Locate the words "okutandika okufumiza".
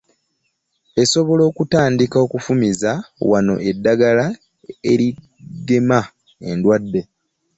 1.49-2.91